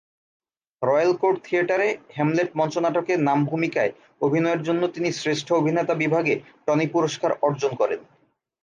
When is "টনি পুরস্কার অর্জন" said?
6.65-7.71